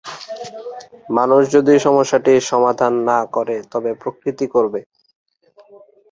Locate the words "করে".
3.35-3.57